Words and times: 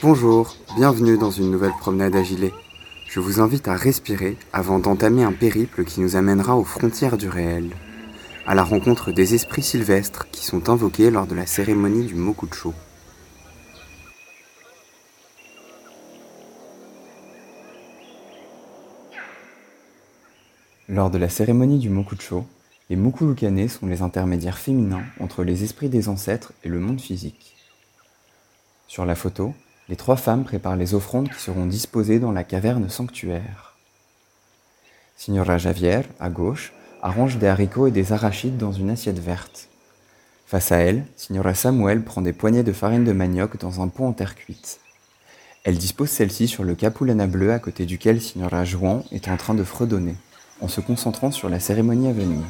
Bonjour, 0.00 0.54
bienvenue 0.76 1.18
dans 1.18 1.30
une 1.30 1.50
nouvelle 1.50 1.72
promenade 1.72 2.14
à 2.14 2.22
gilet. 2.22 2.52
Je 3.08 3.20
vous 3.20 3.40
invite 3.40 3.68
à 3.68 3.74
respirer 3.74 4.36
avant 4.52 4.78
d'entamer 4.78 5.24
un 5.24 5.32
périple 5.32 5.84
qui 5.84 6.00
nous 6.00 6.14
amènera 6.14 6.56
aux 6.56 6.64
frontières 6.64 7.18
du 7.18 7.28
réel, 7.28 7.74
à 8.46 8.54
la 8.54 8.62
rencontre 8.62 9.12
des 9.12 9.34
esprits 9.34 9.62
sylvestres 9.62 10.30
qui 10.30 10.46
sont 10.46 10.70
invoqués 10.70 11.10
lors 11.10 11.26
de 11.26 11.34
la 11.34 11.46
cérémonie 11.46 12.06
du 12.06 12.14
Mokucho. 12.14 12.72
Lors 20.88 21.10
de 21.10 21.18
la 21.18 21.28
cérémonie 21.28 21.78
du 21.78 21.90
Mokucho, 21.90 22.46
les 22.90 22.96
Mukulukane 22.96 23.68
sont 23.68 23.86
les 23.86 24.00
intermédiaires 24.00 24.58
féminins 24.58 25.04
entre 25.20 25.44
les 25.44 25.62
esprits 25.62 25.90
des 25.90 26.08
ancêtres 26.08 26.52
et 26.64 26.68
le 26.68 26.80
monde 26.80 27.00
physique. 27.00 27.54
Sur 28.86 29.04
la 29.04 29.14
photo, 29.14 29.54
les 29.90 29.96
trois 29.96 30.16
femmes 30.16 30.44
préparent 30.44 30.76
les 30.76 30.94
offrandes 30.94 31.28
qui 31.28 31.40
seront 31.40 31.66
disposées 31.66 32.18
dans 32.18 32.32
la 32.32 32.44
caverne 32.44 32.88
sanctuaire. 32.88 33.76
Signora 35.16 35.58
Javier, 35.58 36.02
à 36.18 36.30
gauche, 36.30 36.72
arrange 37.02 37.36
des 37.36 37.46
haricots 37.46 37.86
et 37.86 37.90
des 37.90 38.12
arachides 38.12 38.56
dans 38.56 38.72
une 38.72 38.90
assiette 38.90 39.18
verte. 39.18 39.68
Face 40.46 40.72
à 40.72 40.78
elle, 40.78 41.04
Signora 41.16 41.52
Samuel 41.52 42.02
prend 42.02 42.22
des 42.22 42.32
poignées 42.32 42.62
de 42.62 42.72
farine 42.72 43.04
de 43.04 43.12
manioc 43.12 43.58
dans 43.58 43.82
un 43.82 43.88
pot 43.88 44.06
en 44.06 44.12
terre 44.12 44.34
cuite. 44.34 44.80
Elle 45.64 45.76
dispose 45.76 46.08
celle-ci 46.08 46.48
sur 46.48 46.64
le 46.64 46.74
capulana 46.74 47.26
bleu 47.26 47.52
à 47.52 47.58
côté 47.58 47.84
duquel 47.84 48.22
Signora 48.22 48.64
Juan 48.64 49.04
est 49.12 49.28
en 49.28 49.36
train 49.36 49.54
de 49.54 49.64
fredonner, 49.64 50.16
en 50.62 50.68
se 50.68 50.80
concentrant 50.80 51.30
sur 51.30 51.50
la 51.50 51.60
cérémonie 51.60 52.08
à 52.08 52.12
venir. 52.12 52.44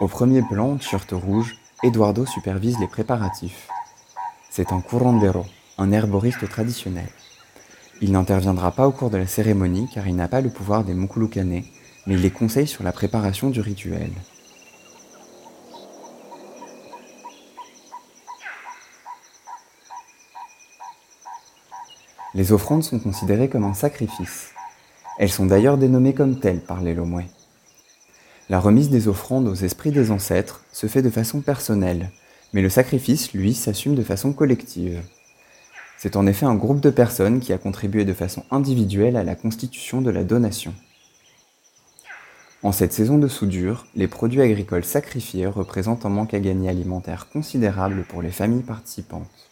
Au 0.00 0.08
premier 0.08 0.40
plan, 0.40 0.76
t-shirt 0.76 1.12
rouge, 1.12 1.58
Eduardo 1.82 2.24
supervise 2.24 2.78
les 2.78 2.86
préparatifs. 2.86 3.68
C'est 4.48 4.72
un 4.72 4.80
curandero, 4.80 5.44
un 5.76 5.92
herboriste 5.92 6.48
traditionnel. 6.48 7.10
Il 8.00 8.12
n'interviendra 8.12 8.72
pas 8.72 8.88
au 8.88 8.92
cours 8.92 9.10
de 9.10 9.18
la 9.18 9.26
cérémonie 9.26 9.90
car 9.92 10.08
il 10.08 10.16
n'a 10.16 10.26
pas 10.26 10.40
le 10.40 10.48
pouvoir 10.48 10.84
des 10.84 10.94
Mukulukane, 10.94 11.64
mais 12.06 12.14
il 12.14 12.22
les 12.22 12.30
conseille 12.30 12.66
sur 12.66 12.82
la 12.82 12.92
préparation 12.92 13.50
du 13.50 13.60
rituel. 13.60 14.10
Les 22.32 22.52
offrandes 22.52 22.84
sont 22.84 23.00
considérées 23.00 23.50
comme 23.50 23.64
un 23.64 23.74
sacrifice. 23.74 24.52
Elles 25.18 25.28
sont 25.28 25.44
d'ailleurs 25.44 25.76
dénommées 25.76 26.14
comme 26.14 26.40
telles 26.40 26.62
par 26.62 26.80
les 26.80 26.94
Lomouais. 26.94 27.26
La 28.50 28.58
remise 28.58 28.90
des 28.90 29.06
offrandes 29.06 29.46
aux 29.46 29.54
esprits 29.54 29.92
des 29.92 30.10
ancêtres 30.10 30.64
se 30.72 30.88
fait 30.88 31.02
de 31.02 31.08
façon 31.08 31.40
personnelle, 31.40 32.10
mais 32.52 32.62
le 32.62 32.68
sacrifice, 32.68 33.32
lui, 33.32 33.54
s'assume 33.54 33.94
de 33.94 34.02
façon 34.02 34.32
collective. 34.32 35.00
C'est 35.96 36.16
en 36.16 36.26
effet 36.26 36.46
un 36.46 36.56
groupe 36.56 36.80
de 36.80 36.90
personnes 36.90 37.38
qui 37.38 37.52
a 37.52 37.58
contribué 37.58 38.04
de 38.04 38.12
façon 38.12 38.42
individuelle 38.50 39.16
à 39.16 39.22
la 39.22 39.36
constitution 39.36 40.02
de 40.02 40.10
la 40.10 40.24
donation. 40.24 40.74
En 42.64 42.72
cette 42.72 42.92
saison 42.92 43.18
de 43.18 43.28
soudure, 43.28 43.86
les 43.94 44.08
produits 44.08 44.42
agricoles 44.42 44.84
sacrifiés 44.84 45.46
représentent 45.46 46.04
un 46.04 46.08
manque 46.10 46.34
à 46.34 46.40
gagner 46.40 46.70
alimentaire 46.70 47.28
considérable 47.28 48.04
pour 48.08 48.20
les 48.20 48.32
familles 48.32 48.64
participantes. 48.64 49.49